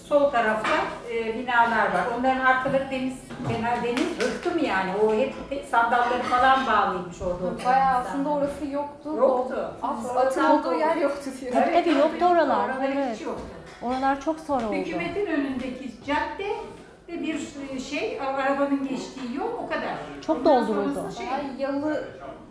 [0.05, 0.69] Sol tarafta
[1.13, 2.05] e, binalar var.
[2.19, 4.91] Onların arkaları deniz, kenar deniz rıhtım yani.
[5.05, 7.65] O hep, hep sandalları falan bağlıymış orada.
[7.67, 9.17] Bayağı aslında orası yoktu.
[9.17, 9.71] Yoktu.
[9.83, 11.53] At, atın olduğu yer yoktu diyor.
[11.53, 12.69] Tabii, tabii, yoktu oralar.
[12.69, 13.15] Oralar Evet.
[13.17, 13.43] hiç yoktu.
[13.83, 14.75] oralar çok sonra oldu.
[14.77, 16.49] Hükümetin önündeki cadde
[17.23, 19.95] bir şey arabanın geçtiği yol o kadar.
[20.27, 20.95] Çok Ondan dolduruldu.
[20.95, 22.05] sonrası Şey, Bayağı yalı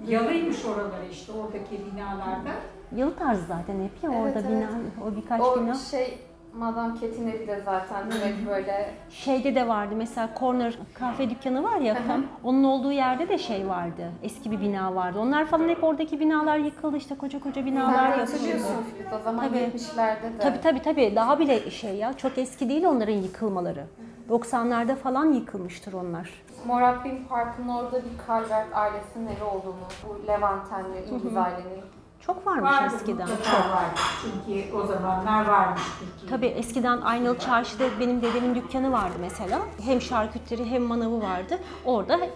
[0.07, 2.51] yalıymış oraları işte oradaki binalarda.
[2.95, 4.49] Yalı tarzı zaten hep ya Evet, orada evet.
[4.49, 4.69] bina,
[5.07, 5.75] o birkaç o bina.
[5.75, 6.17] şey
[6.57, 11.79] Madame Cat'in evi de zaten direkt böyle Şeyde de vardı mesela corner kahve dükkanı var
[11.79, 14.11] ya tam onun olduğu yerde de şey vardı.
[14.23, 15.19] Eski bir bina vardı.
[15.19, 18.35] Onlar falan hep oradaki binalar yıkıldı işte koca koca binalar sen de yapıldı.
[18.35, 19.57] hatırlıyorsun Filiz o zaman Tabii.
[19.57, 20.39] 70'lerde de.
[20.41, 23.85] Tabii tabii tabii daha bile şey ya çok eski değil onların yıkılmaları.
[24.29, 26.29] 90'larda falan yıkılmıştır onlar.
[26.65, 29.75] Morat Bin Park'ın orada bir Calvert ailesinin evi olduğunu,
[30.07, 31.83] bu Levantenli İngiliz ailenin
[32.19, 33.27] Çok varmış Vardı, eskiden.
[33.27, 33.69] Çok.
[33.69, 33.99] vardı.
[34.21, 36.29] Çünkü o zamanlar varmış Türkiye'de.
[36.35, 39.59] Tabii eskiden Aynalı Çarşı'da benim dedemin dükkanı vardı mesela.
[39.85, 41.59] Hem şarküteri hem manavı vardı.
[41.85, 42.29] Orada e,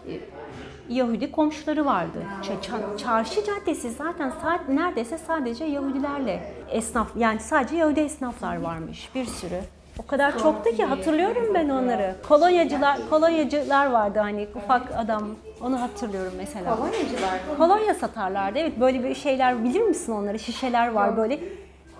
[0.89, 2.23] Yahudi komşuları vardı.
[2.41, 4.33] Ça- çarşı caddesi zaten
[4.69, 9.61] neredeyse sadece Yahudilerle esnaf yani sadece Yahudi esnaflar varmış bir sürü.
[10.03, 12.15] O kadar çoktu ki hatırlıyorum ben onları.
[12.29, 15.23] Kolonyacılar kolonyacılar vardı hani ufak adam.
[15.61, 16.75] Onu hatırlıyorum mesela.
[16.75, 17.39] Kolonyacılar.
[17.57, 18.59] Kolonya satarlardı.
[18.59, 20.39] Evet böyle bir şeyler bilir misin onları?
[20.39, 21.39] Şişeler var böyle.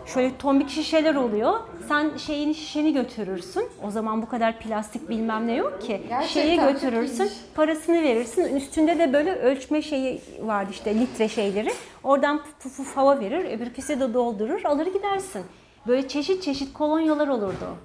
[0.06, 1.54] Şöyle tombik şişeler oluyor.
[1.88, 3.64] Sen şeyini şişeni götürürsün.
[3.88, 6.02] O zaman bu kadar plastik bilmem ne yok ki.
[6.28, 7.16] Şeyi çok götürürsün.
[7.24, 7.34] iyiymiş.
[7.56, 8.56] Parasını verirsin.
[8.56, 11.72] Üstünde de böyle ölçme şeyi vardı işte litre şeyleri.
[12.04, 13.58] Oradan puf puf hava verir.
[13.58, 14.62] Öbürküsü de doldurur.
[14.64, 15.42] Alır gidersin.
[15.88, 17.76] Böyle çeşit çeşit kolonyalar olurdu.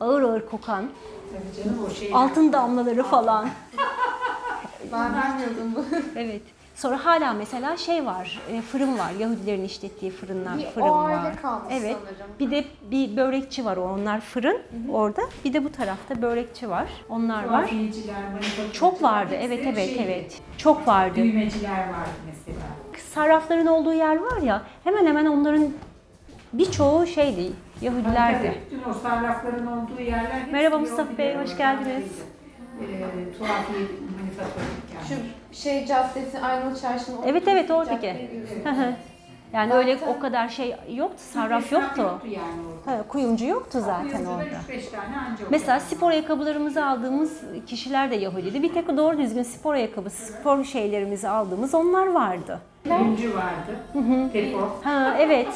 [0.00, 0.84] Ağır ağır kokan.
[1.32, 2.10] Tabii canım o şey.
[2.14, 3.48] Altın damlaları falan.
[4.92, 5.96] Ben bilmiyordum bu.
[6.16, 6.42] Evet.
[6.74, 9.10] Sonra hala mesela şey var, e, fırın var.
[9.18, 11.42] Yahudilerin işlettiği fırınlar, Bir fırın o var.
[11.42, 11.96] kalmış evet.
[12.00, 12.32] sanırım.
[12.40, 13.76] Bir de bir börekçi var.
[13.76, 14.62] Onlar fırın
[14.92, 15.22] orada.
[15.44, 16.88] Bir de bu tarafta börekçi var.
[17.08, 17.70] Onlar var.
[18.72, 19.34] Çok vardı.
[19.40, 20.02] Evet evet şeydi.
[20.02, 20.40] evet.
[20.58, 21.16] Çok vardı.
[21.16, 22.66] Düğmeciler vardı mesela.
[23.14, 24.62] Sarrafların olduğu yer var ya.
[24.84, 25.68] Hemen hemen onların
[26.52, 27.52] birçoğu şeydi.
[27.80, 28.38] Yahudilerdi.
[28.46, 32.04] Tabii, Bütün o sarrafların olduğu yerler hepsi Merhaba Mustafa Bey, hoş geldiniz.
[33.38, 33.78] Tuhafiye
[34.18, 35.02] manifaturacılar.
[35.52, 38.30] Şu şey caddesi Aynalı Çarşı'nın Evet, evet, oradaki.
[38.64, 38.92] Hı hı.
[39.52, 41.16] yani öyle Zaten- o kadar şey yoktu.
[41.32, 42.02] Sarraf yoktu.
[42.02, 42.98] yoktu yani orada.
[42.98, 44.46] Ha, kuyumcu yoktu zaten Kuyumcular orada.
[44.72, 48.62] 3-5 tane anca Mesela spor ayakkabılarımızı aldığımız kişiler de Yahudiydi.
[48.62, 52.60] Bir tek doğru düzgün spor ayakkabısı, spor şeylerimizi aldığımız onlar vardı.
[52.84, 53.76] Kuyumcu vardı.
[54.34, 54.70] Depo.
[54.84, 55.48] Ha evet.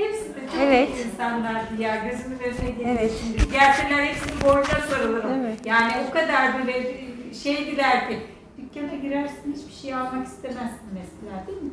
[0.00, 0.88] Hepsi de çok Evet.
[0.96, 1.96] iyi insanlardı ya.
[1.96, 3.12] Gözümün önüne geliyor Evet.
[3.20, 3.52] şimdi.
[3.52, 5.44] Gerçekten hepsini borca sarılırım.
[5.44, 5.66] Evet.
[5.66, 6.96] Yani o kadar böyle
[7.42, 8.18] şeydiler ki
[8.58, 11.70] dükkana girersin hiçbir şey almak istemezsin mesela değil mi?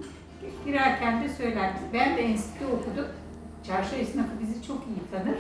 [0.66, 1.80] Girerken de söylerdi.
[1.94, 3.08] Ben de enstitü okudum.
[3.68, 5.38] Çarşı esnafı bizi çok iyi tanır.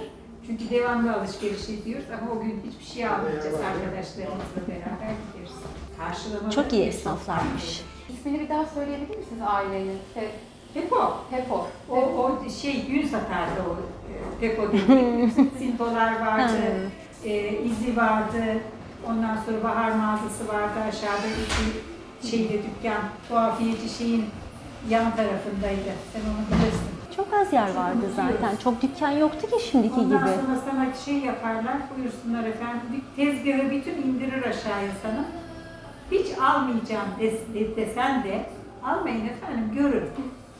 [0.47, 5.55] Çünkü devamlı alışveriş ediyoruz ama o gün hiçbir şey almayacağız arkadaşlarımızla beraber gideriz.
[5.97, 7.81] Karşılamalı Çok iyi esnaflarmış.
[8.09, 9.97] İsmini bir daha söyleyebilir misiniz ailenin?
[10.13, 10.27] He,
[10.81, 11.17] Hep o.
[11.31, 11.67] hep o.
[11.95, 13.75] O, şey gün satardı o
[14.11, 15.31] e, depo dediğim.
[15.57, 16.53] Sintolar vardı,
[17.25, 18.43] e, izi vardı.
[19.09, 23.01] Ondan sonra bahar mağazası vardı aşağıda iki şeyde dükkan.
[23.29, 24.25] Tuhafiyeci şeyin
[24.89, 25.91] yan tarafındaydı.
[26.13, 26.87] Sen onu bilirsin.
[27.15, 28.55] Çok az yer vardı zaten.
[28.63, 30.29] Çok dükkan yoktu ki şimdiki Ondan gibi.
[30.35, 32.81] sonra sana şey yaparlar, buyursunlar efendim.
[32.93, 35.25] Dük- Tezgahı bütün indirir aşağıya sana.
[36.11, 38.49] Hiç almayacağım des, de- desen de
[38.83, 40.09] almayın efendim görün.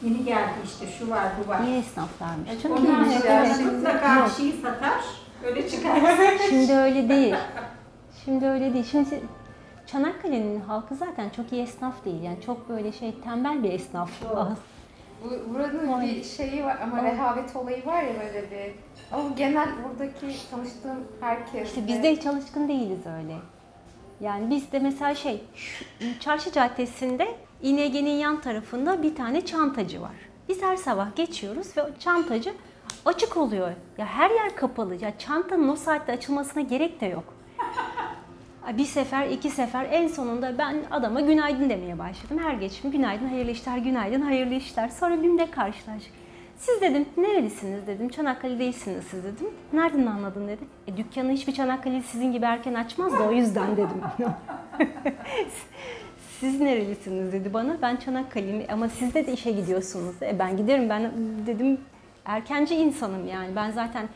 [0.03, 1.59] Yeni geldi işte şu var bu var.
[1.67, 2.61] İyi esnaflarmış.
[2.63, 3.19] Çok Ondan iyi.
[3.19, 3.73] sonra Evet.
[3.73, 4.27] mutlaka Yok.
[4.29, 5.01] bir şeyi satar,
[5.45, 5.99] öyle çıkar.
[6.49, 7.35] Şimdi öyle değil.
[8.25, 8.85] Şimdi öyle değil.
[8.91, 9.21] Şimdi
[9.87, 12.21] Çanakkale'nin halkı zaten çok iyi esnaf değil.
[12.23, 14.09] Yani çok böyle şey tembel bir esnaf.
[14.23, 14.47] Doğru.
[15.23, 18.71] Bu, buranın bir şeyi var ama rehavet olayı var ya böyle bir.
[19.11, 21.67] Ama genel buradaki tanıştığım herkes.
[21.69, 23.35] İşte biz de hiç alışkın değiliz öyle.
[24.21, 25.85] Yani biz de mesela şey, şu-
[26.19, 27.27] Çarşı Caddesi'nde
[27.61, 30.15] İNG'nin yan tarafında bir tane çantacı var.
[30.49, 32.53] Biz her sabah geçiyoruz ve o çantacı
[33.05, 33.71] açık oluyor.
[33.97, 34.95] Ya her yer kapalı.
[34.95, 37.33] Ya çantanın o saatte açılmasına gerek de yok.
[38.77, 42.39] Bir sefer, iki sefer en sonunda ben adama günaydın demeye başladım.
[42.43, 44.89] Her geçim günaydın, hayırlı işler, günaydın, hayırlı işler.
[44.89, 46.13] Sonra BİM'de karşılaştık.
[46.57, 48.09] Siz dedim nerelisiniz dedim.
[48.09, 49.47] Çanakkale değilsiniz siz dedim.
[49.73, 50.61] Nereden anladın dedi.
[50.87, 54.01] E dükkanı hiçbir Çanakkale sizin gibi erken açmaz da o yüzden dedim.
[56.39, 57.77] siz nerelisiniz dedi bana.
[57.81, 60.15] Ben Çanakkale'liyim ama siz de, işe gidiyorsunuz.
[60.21, 61.11] E ben giderim ben
[61.45, 61.77] dedim
[62.25, 63.55] erkenci insanım yani.
[63.55, 64.09] Ben zaten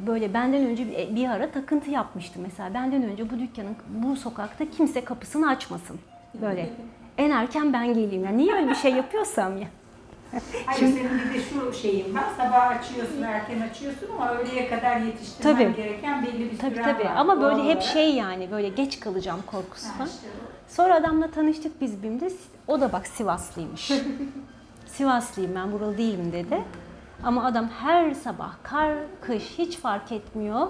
[0.00, 2.74] böyle benden önce bir, bir ara takıntı yapmıştım mesela.
[2.74, 5.98] Benden önce bu dükkanın bu sokakta kimse kapısını açmasın.
[6.34, 6.70] Böyle
[7.18, 8.24] en erken ben geleyim.
[8.24, 9.68] Yani niye öyle bir şey yapıyorsam ya?
[10.66, 15.54] Hayır senin bir de şu şeyin var, sabah açıyorsun, erken açıyorsun ama öğleye kadar yetiştirmen
[15.56, 15.76] Tabii.
[15.76, 17.12] gereken belli bir Tabii süren tabii var.
[17.16, 17.82] ama böyle Doğal hep olarak.
[17.82, 19.98] şey yani böyle geç kalacağım korkusundan.
[19.98, 20.26] Ha, işte.
[20.68, 22.30] Sonra adamla tanıştık biz BİM'de.
[22.68, 23.92] O da bak Sivaslıymış.
[24.86, 26.62] Sivaslıyım ben buralı değilim dedi.
[27.24, 30.66] Ama adam her sabah kar, kış hiç fark etmiyor.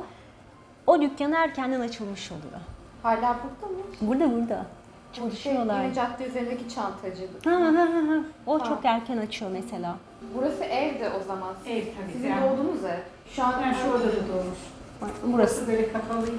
[0.87, 2.61] O dükkan erkenden açılmış oluyor.
[3.02, 3.83] Hala burada mı?
[4.00, 4.66] Burada burada.
[5.12, 5.83] Şey, Çalışıyorlar.
[5.85, 7.28] yine cadde üzerindeki çantacı.
[7.44, 8.24] Ha, ha, ha, ha.
[8.46, 8.64] O Ha.
[8.64, 9.96] çok erken açıyor mesela.
[10.35, 11.54] Burası evde o zaman.
[11.66, 12.12] Ev tabii.
[12.12, 12.98] Sizin ben, doğduğunuz ev.
[13.30, 14.59] Şu an ben şu odada doğmuş.
[15.00, 15.33] Burası.
[15.33, 16.33] Burası böyle kapalıydı.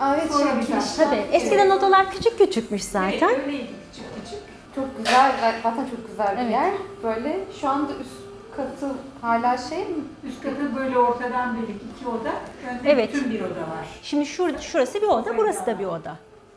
[0.00, 3.28] Aa, evet, Sonra şey, bir kirişten- Tabii eskiden odalar küçük küçükmüş zaten.
[3.28, 4.38] Evet, öyleydi küçük küçük.
[4.74, 5.32] Çok güzel,
[5.62, 6.52] zaten çok güzel bir Evet.
[6.52, 6.70] yer.
[7.02, 8.10] Böyle şu anda üst
[8.56, 8.86] katı
[9.20, 9.94] hala şey mi?
[10.28, 12.32] Üst katı böyle ortadan böyle iki oda,
[12.70, 13.14] önde Evet.
[13.14, 13.86] bütün bir oda var.
[14.02, 16.16] Şimdi şur, şurası bir oda, burası da bir oda.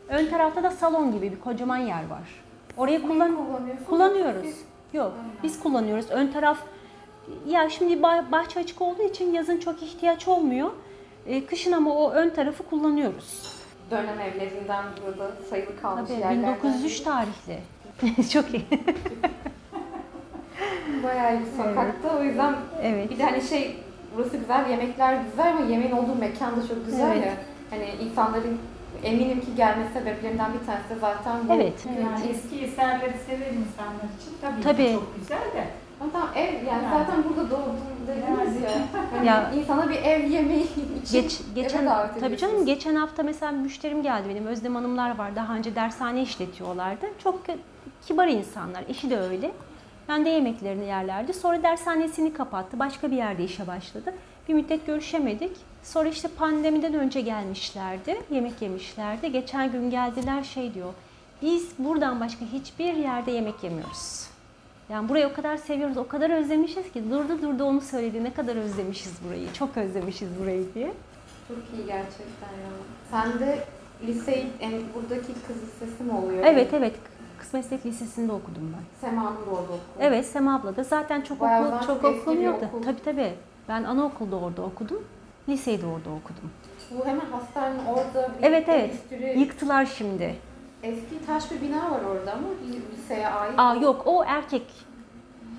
[0.09, 2.43] Ön tarafta da salon gibi bir kocaman yer var.
[2.77, 3.37] Orayı kullan
[3.89, 4.47] kullanıyoruz.
[4.93, 5.11] Yok.
[5.43, 6.05] Biz kullanıyoruz.
[6.11, 6.57] Ön taraf
[7.47, 10.69] ya şimdi bah- bahçe açık olduğu için yazın çok ihtiyaç olmuyor.
[11.27, 13.53] E, kışın ama o ön tarafı kullanıyoruz.
[13.91, 16.55] Dönem evlerinden burada sayılı kalmış Tabii yerlerden.
[16.63, 17.59] 1903 tarihli.
[18.29, 18.65] çok iyi.
[21.03, 22.17] Bayağı bir sokakta.
[22.19, 23.09] O yüzden Evet.
[23.09, 23.77] bir de hani şey
[24.17, 27.25] burası güzel, yemekler güzel ama yemeğin olduğu mekan da çok güzel Evet.
[27.25, 27.33] ya.
[27.69, 28.57] Hani insanların
[29.03, 31.53] eminim ki gelme sebeplerinden bir tanesi de zaten bu.
[31.53, 31.85] Evet.
[32.01, 34.93] Yani eski eserleri seven insanlar için tabii, ki Tabii.
[34.93, 35.67] çok güzel de.
[36.03, 36.87] Ama tamam ev yani, Yani.
[36.89, 37.75] zaten burada doğdum
[38.07, 38.71] dediniz ya.
[39.11, 40.63] Hani Ya- insana bir ev yemeği
[41.03, 45.17] için Geç, geçen eve davet tabii canım geçen hafta mesela müşterim geldi benim Özlem Hanımlar
[45.17, 47.05] var daha önce dershane işletiyorlardı.
[47.23, 47.41] Çok
[48.07, 48.83] kibar insanlar.
[48.89, 49.51] Eşi de öyle.
[50.09, 51.33] Ben de yemeklerini yerlerdi.
[51.33, 52.79] Sonra dershanesini kapattı.
[52.79, 54.13] Başka bir yerde işe başladı.
[54.49, 55.51] Bir müddet görüşemedik.
[55.83, 58.21] Sonra işte pandemiden önce gelmişlerdi.
[58.31, 59.31] Yemek yemişlerdi.
[59.31, 60.93] Geçen gün geldiler şey diyor.
[61.41, 64.32] Biz buradan başka hiçbir yerde yemek yemiyoruz.
[64.93, 68.23] Yani burayı o kadar seviyoruz, o kadar özlemişiz ki durdu durdu onu söyledi.
[68.23, 70.93] Ne kadar özlemişiz burayı, çok özlemişiz burayı diye.
[71.47, 72.69] Çok iyi gerçekten ya.
[73.11, 73.59] Sen de
[74.07, 76.43] liseyi, yani buradaki kız lisesi mi oluyor?
[76.45, 76.95] Evet evet,
[77.39, 79.09] Kız Meslek Lisesi'nde okudum ben.
[79.09, 79.79] Sema'nın da orada okudu.
[79.99, 82.65] Evet Sema abla da zaten çok Bayağı okul, çok yoktu.
[82.69, 82.83] okul.
[82.83, 83.33] Tabii tabii.
[83.69, 85.03] Ben anaokulda orada okudum.
[85.49, 86.51] Liseyi de orada okudum.
[86.91, 88.93] Bu hemen hastanenin orada bir Evet, evet.
[89.11, 90.35] endüstri- Yıktılar şimdi.
[90.83, 92.35] Eski taş bir bina var orada
[92.67, 93.53] bir liseye ait.
[93.57, 94.63] Aa yok o erkek.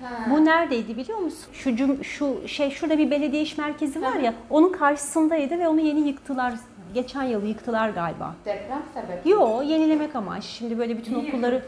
[0.03, 0.09] Ha.
[0.29, 1.45] Bu neredeydi biliyor musun?
[1.53, 4.33] Şu cum, şu şey şurada bir belediye iş merkezi var ya.
[4.49, 6.53] Onun karşısındaydı ve onu yeni yıktılar.
[6.93, 8.33] Geçen yıl yıktılar galiba.
[8.45, 9.25] Deprem sebep.
[9.25, 10.43] Yo yenilemek amaç.
[10.43, 11.65] Şimdi böyle bütün İyi okulları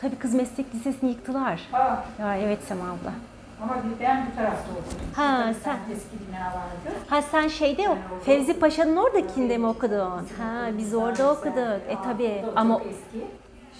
[0.00, 1.60] tabii kız meslek lisesini yıktılar.
[1.72, 3.12] Aa, Ya evet Sema abla.
[3.62, 5.06] Ama bir- ben bu tarafta okudum.
[5.16, 6.98] Ha, Şurada bir sen- Eski bina vardı.
[7.08, 9.98] Ha sen şeyde o Ben orada Fevzi Paşa'nın oradakinde mi okudun?
[9.98, 11.56] Ha biz orada okuduk.
[11.88, 12.80] E tabii ama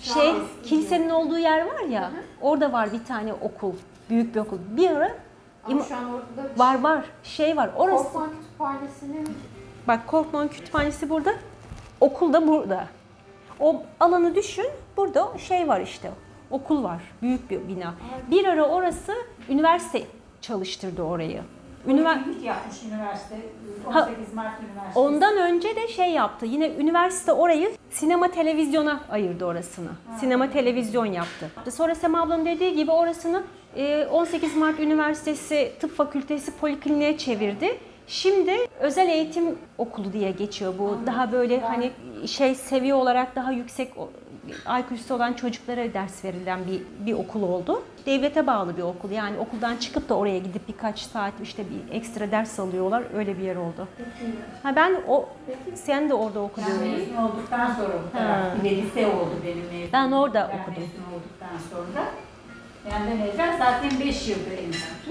[0.03, 2.11] şey eski kilisenin olduğu yer var ya.
[2.41, 3.73] Orada var bir tane okul.
[4.11, 4.59] Büyük bir okul.
[4.69, 5.11] Bir ara
[5.65, 7.71] Ama şu an orada var var şey var.
[7.77, 9.29] Orası Korkman Kütüphanesi'nin
[9.89, 11.33] bak Korkman Kütüphanesi burada.
[12.01, 12.85] Okul da burada.
[13.61, 14.67] O alanı düşün.
[14.97, 16.11] Burada şey var işte.
[16.55, 17.03] Okul var.
[17.23, 17.95] Büyük bir bina.
[18.31, 19.13] Bir ara orası
[19.49, 20.03] üniversite
[20.41, 21.43] çalıştırdı orayı.
[21.87, 23.37] Ünivers Poliklinik yapmış üniversite.
[23.91, 24.99] Ha, 18 Mart Üniversitesi.
[24.99, 26.47] Ondan önce de şey yaptı.
[26.47, 29.89] Yine üniversite orayı sinema televizyona ayırdı orasını.
[30.21, 31.51] Sinema televizyon yaptı.
[31.71, 33.43] Sonra Sema ablanın dediği gibi orasını
[33.77, 37.79] e, 18 Mart Üniversitesi Tıp Fakültesi Polikliniğe çevirdi.
[38.07, 40.99] Şimdi özel eğitim okulu diye geçiyor bu.
[41.07, 41.91] Daha böyle hani
[42.27, 43.93] şey seviye olarak daha yüksek
[44.53, 47.83] IQ'su olan çocuklara ders verilen bir, bir okul oldu.
[48.07, 49.11] Devlete bağlı bir okul.
[49.11, 53.03] Yani okuldan çıkıp da oraya gidip birkaç saat işte bir ekstra ders alıyorlar.
[53.17, 53.89] Öyle bir yer oldu.
[54.63, 55.29] Ha ben o
[55.75, 56.67] sen de orada okudun.
[56.81, 57.93] Ben mezun olduktan sonra
[58.61, 59.93] bu lise oldu benim mezun.
[59.93, 60.83] Ben orada ben okudum.
[60.83, 62.05] mezun olduktan sonra.
[62.91, 65.11] Benden evvel zaten 5 yıldır enstitü.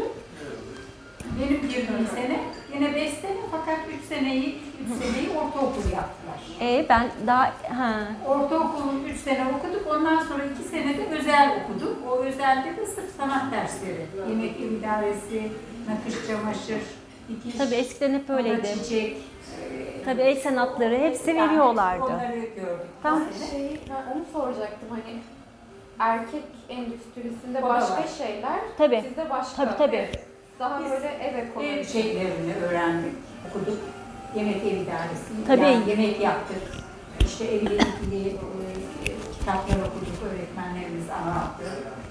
[1.40, 2.40] Benim girdiğim sene
[2.74, 4.56] yine 5 sene fakat 3 seneyi, ilk
[4.98, 6.40] 3 seneyi ortaokul yaptılar.
[6.62, 7.44] E ben daha
[7.80, 9.88] ha Ortaokulu 3 sene okuduk.
[9.92, 11.98] Ondan sonra 2 sene de özel okuduk.
[12.12, 14.06] O özelde de sırf sanat dersleri.
[14.30, 15.52] Yemek ev idaresi,
[15.90, 16.82] nakış çamaşır,
[17.30, 18.68] dikiş, tabii eskiden hep öyleydi.
[18.84, 19.18] çiçek.
[20.06, 22.04] Tabii el sanatları hepsi Yani veriyorlardı.
[22.04, 22.88] Onları gördük.
[23.04, 23.22] Tamam.
[23.52, 25.20] şey ben onu soracaktım hani
[26.00, 28.04] erkek endüstrisinde O da başka var.
[28.18, 29.04] şeyler, Tabii.
[29.08, 29.56] sizde başka.
[29.66, 29.96] Tabii tabii.
[29.96, 30.26] Evet.
[30.64, 32.00] Daha Biz böyle ev ekonomisi.
[32.00, 33.14] Ev şeylerini öğrendik,
[33.50, 33.78] okuduk.
[34.36, 35.62] Yemek ev idaresi, Tabii.
[35.62, 36.62] yani yemek yaptık.
[37.20, 38.36] İşte evle ilgili e,
[39.40, 41.64] kitaplar okuduk, öğretmenlerimiz anlattı.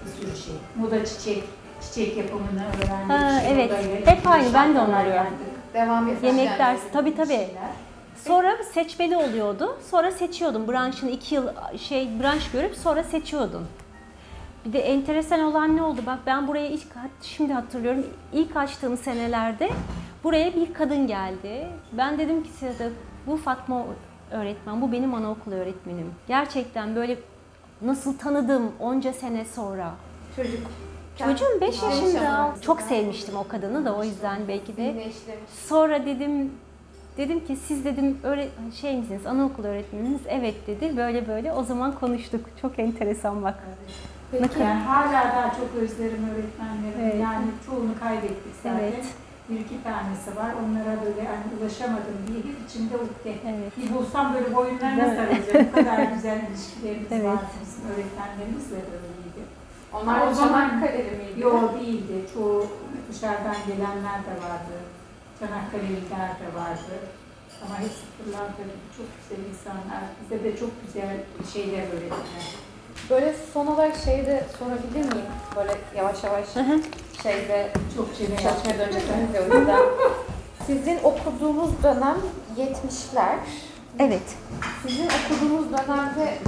[0.06, 0.54] Bir sürü şey.
[0.76, 1.44] Moda çiçek,
[1.80, 3.10] çiçek yapımını öğrendik.
[3.10, 3.70] Ha, İşte evet.
[3.70, 5.46] modayla Hep ilgili aynı, ben de şarkılar onları yaptık.
[5.74, 6.58] Devam etmiş Yemek yani.
[6.58, 7.28] dersi tabii tabii.
[7.28, 7.70] Şeyler.
[8.26, 9.78] Sonra seçmeli oluyordu.
[9.90, 10.68] Sonra seçiyordum.
[10.68, 13.66] Branşını iki yıl şey branş görüp sonra seçiyordun.
[14.64, 16.00] Bir de enteresan olan ne oldu?
[16.06, 16.86] Bak ben buraya ilk
[17.22, 18.06] şimdi hatırlıyorum.
[18.32, 19.70] ilk açtığım senelerde
[20.24, 21.68] buraya bir kadın geldi.
[21.92, 22.90] Ben dedim ki size
[23.26, 23.84] bu Fatma
[24.30, 26.10] öğretmen, bu benim anaokulu öğretmenim.
[26.28, 27.16] Gerçekten böyle
[27.82, 29.94] nasıl tanıdım onca sene sonra.
[30.36, 30.60] Çocuk.
[31.18, 32.54] Çocuğum 5 Kendi yaşında.
[32.60, 35.10] Çok sevmiştim o kadını da o yüzden belki de.
[35.66, 36.52] Sonra dedim
[37.16, 38.48] dedim ki siz dedim öyle
[38.80, 40.20] şey misiniz anaokulu öğretmeniniz?
[40.28, 40.96] Evet dedi.
[40.96, 42.44] Böyle böyle o zaman konuştuk.
[42.62, 43.58] Çok enteresan bak.
[44.40, 44.60] Peki.
[44.60, 47.00] Yani hala daha çok özlerim öğretmenlerim.
[47.02, 47.20] Evet.
[47.22, 48.78] Yani çoğunu kaybettik zaten.
[48.78, 49.04] Evet.
[49.48, 50.50] Bir iki tanesi var.
[50.62, 53.32] Onlara böyle hani ulaşamadım diye hep içimde ukde.
[53.50, 53.72] Evet.
[53.78, 55.16] Bir bulsam böyle boyunlarına Değil mi?
[55.16, 55.66] sarılacağım.
[55.68, 57.24] Bu kadar güzel ilişkilerimiz Evet.
[57.26, 57.38] var.
[57.62, 59.42] Bizim öğretmenlerimizle de öyleydi.
[59.92, 61.40] Onlar O zaman- Çanakkale'li miydi?
[61.40, 62.16] Yok değildi.
[62.34, 62.66] Çoğu
[63.10, 64.76] dışarıdan gelenler de vardı.
[65.38, 66.94] Çanakkale'liler de vardı.
[67.66, 68.62] Ama hepsi pırlanta
[68.96, 70.02] çok güzel insanlar.
[70.20, 71.16] Bize de çok güzel
[71.52, 72.46] şeyler öğrettiler.
[73.10, 75.26] Böyle son olarak şeyi de sorabilir miyim?
[75.56, 76.46] Böyle yavaş yavaş
[77.22, 79.80] şeyde Çok çene çalışmaya döneceksiniz ya o yüzden.
[80.66, 82.16] Sizin okuduğunuz dönem
[82.58, 83.36] 70'ler.
[83.98, 84.36] Evet.
[84.82, 86.38] Sizin okuduğunuz dönemde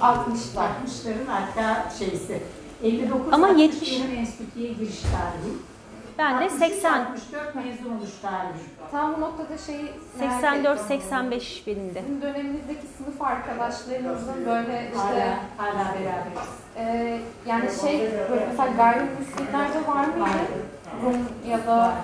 [0.00, 2.42] 60'ların hatta şeysi.
[2.82, 5.52] 59 Ama 60 70 benim enstitüye giriş tarihi.
[6.18, 8.64] Ben de 80 64 mezun oluş tarihi.
[8.90, 9.84] Tam bu noktada şeyi
[10.18, 10.88] merak 84 ettim.
[10.88, 12.02] 85 benim de.
[12.02, 16.48] Sizin döneminizdeki sınıf arkadaşlarınızın böyle işte Hala, beraberiz.
[16.76, 20.58] e, yani şey böyle mesela gayrimüslimler de var mıydı?
[21.04, 21.94] Rum ya da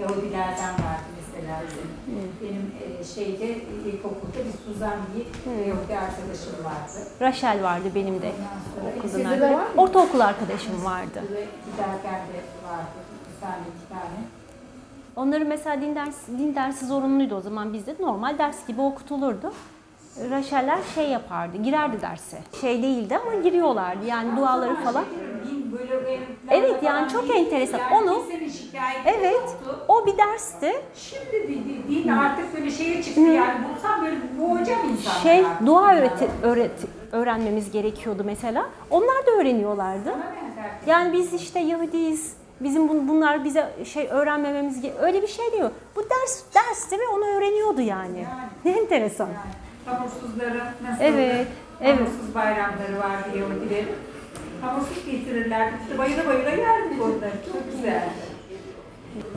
[0.00, 2.32] Yahudilerden vardı mesela benim.
[2.42, 3.46] Benim e, şeyde
[3.86, 5.24] ilkokulda bir Suzan diye
[5.60, 7.08] bir Yahudi arkadaşım vardı.
[7.20, 8.26] Rachel vardı benim de.
[8.26, 9.58] Ondan sonra Okuldan Sizde de arkadaşım.
[9.58, 9.82] var mı?
[9.82, 11.22] Ortaokul arkadaşım vardı.
[11.32, 12.98] Ve giderken de vardı.
[13.36, 14.24] Bir tane iki tane.
[15.16, 19.52] Onların mesela din dersi, din dersi zorunluydu o zaman bizde normal ders gibi okutulurdu.
[20.30, 22.38] Raşeller şey yapardı, girerdi derse.
[22.60, 25.04] Şey değildi ama giriyorlardı yani duaları falan.
[26.50, 27.78] Evet, yani çok enteresan.
[27.78, 28.22] Yani Onu-
[29.06, 29.84] Evet, yoktu.
[29.88, 30.72] o bir dersti.
[30.94, 31.48] Şimdi
[31.88, 35.22] bir din, artık böyle şeye çıktı yani bulsam böyle boğacağım insanları.
[35.22, 35.66] Şey, artık.
[35.66, 38.66] dua öğreti, öğreti, öğrenmemiz gerekiyordu mesela.
[38.90, 40.14] Onlar da öğreniyorlardı.
[40.86, 45.70] Yani biz işte Yahudiyiz, bizim bun- bunlar bize şey öğrenmememiz öyle bir şey diyor.
[45.96, 48.24] Bu ders dersti ve onu öğreniyordu yani.
[48.64, 49.26] Ne enteresan.
[49.26, 49.36] Yani
[49.86, 51.46] hamursuzları nasıl Evet,
[51.80, 51.98] evet.
[51.98, 53.88] Hamursuz bayramları vardı Yahudilerin.
[54.60, 55.74] Hamursuz getirirlerdi.
[55.82, 57.32] İşte bayıla bayıla yerdik onları.
[57.52, 58.22] Çok güzeldi.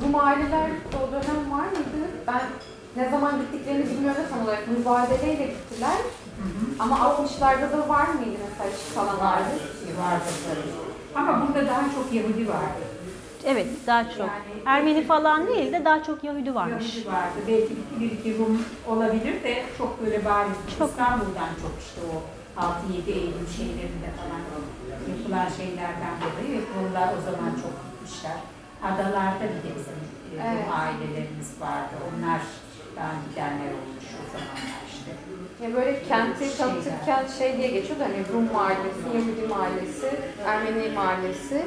[0.02, 2.08] Rum aileler de o dönem var mıydı?
[2.28, 2.42] Ben
[2.96, 5.98] ne zaman gittiklerini bilmiyorum da tam olarak mübadeleyle gittiler.
[6.80, 9.50] Ama 60'larda da var mıydı mesela hiç kalanlarda?
[10.00, 11.20] Vardı tabii.
[11.20, 12.84] Ama burada daha çok Yahudi vardı.
[13.46, 14.30] Evet, daha çok.
[14.66, 16.96] Ermeni falan değil de daha çok Yahudi varmış.
[16.96, 17.38] Yahudi vardı.
[17.48, 20.52] Belki bir, bir iki Rum olabilir de çok böyle bariz.
[20.80, 20.90] Çok.
[20.90, 22.16] İstanbul'dan çok işte o
[22.62, 24.42] 6-7 Eylül şeylerinde falan
[25.12, 28.38] yapılan şeylerden dolayı ve Rumlar o zaman çok gitmişler.
[28.84, 30.00] Adalarda bir de bizim
[30.32, 30.68] e, Rum Evet.
[30.82, 31.96] ailelerimiz vardı.
[32.08, 32.42] Onlar
[32.96, 35.12] daha gidenler olmuş o zamanlar işte.
[35.64, 40.10] Ya böyle kenti tanıtırken şey diye geçiyordu hani Rum mahallesi, Yahudi mahallesi,
[40.46, 41.66] Ermeni mahallesi.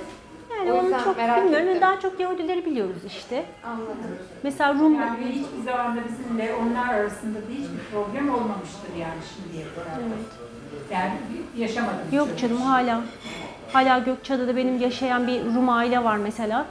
[0.59, 1.69] Yani O onu çok merak bilmiyorum.
[1.69, 1.81] ettim.
[1.83, 3.45] Daha çok Yahudileri biliyoruz işte.
[3.67, 3.97] Anladım.
[4.43, 9.65] Mesela Rum Yani hiçbir zaman da bizimle onlar arasında da hiçbir problem olmamıştır yani şimdiye
[9.75, 9.99] kadar.
[10.93, 11.13] Yani
[11.57, 11.99] bir- yaşamadım.
[12.07, 13.01] hiç Yok öyle canım hala.
[13.73, 16.67] Hala Gökçeada'da benim yaşayan bir Rum aile var mesela.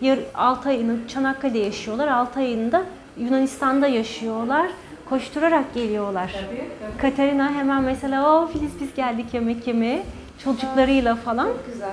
[0.00, 2.08] Yar 6 ayını Çanakkale'de yaşıyorlar.
[2.08, 2.82] 6 ayını da
[3.18, 4.66] Yunanistan'da yaşıyorlar.
[5.08, 6.32] Koşturarak geliyorlar.
[6.46, 7.00] Tabii, tabii.
[7.00, 10.02] Katerina hemen mesela o Filiz biz geldik yemek yemeye
[10.44, 11.46] çocuklarıyla falan.
[11.46, 11.90] Çok güzel.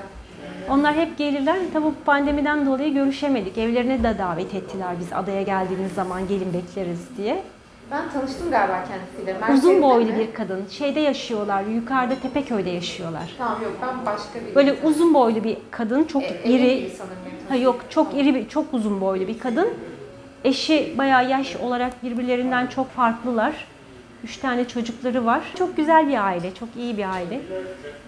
[0.69, 1.57] Onlar hep gelirler.
[1.73, 3.57] Tabii bu pandemiden dolayı görüşemedik.
[3.57, 7.43] Evlerine de davet ettiler biz adaya geldiğimiz zaman gelin bekleriz diye.
[7.91, 9.33] Ben tanıştım galiba kendisiyle.
[9.39, 10.19] Merkezde Uzun boylu mi?
[10.19, 10.65] bir kadın.
[10.71, 11.63] Şeyde yaşıyorlar.
[11.63, 13.31] Yukarıda Tepeköy'de yaşıyorlar.
[13.37, 16.91] Tamam yok ben başka bir Böyle uzun boylu bir kadın, çok E, iri.
[17.49, 19.69] Ha yok, çok iri bir, çok uzun boylu bir kadın.
[20.43, 23.53] Eşi bayağı yaş olarak birbirlerinden çok farklılar.
[24.23, 25.41] Üç tane çocukları var.
[25.57, 27.41] Çok güzel bir aile, çok iyi bir aile.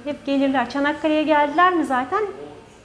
[0.05, 0.69] Hep gelirler.
[0.69, 2.21] Çanakkale'ye geldiler mi zaten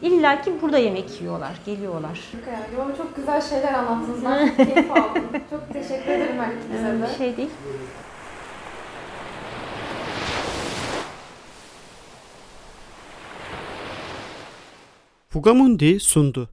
[0.02, 2.20] İlla ki burada yemek yiyorlar, geliyorlar.
[2.46, 4.24] Yani, yo, çok güzel şeyler anlattınız.
[4.24, 5.24] Ben çok keyif aldım.
[5.50, 7.18] Çok teşekkür ederim her ikinize Bir de.
[7.18, 7.50] şey değil.
[15.28, 16.48] Fugamundi sundu.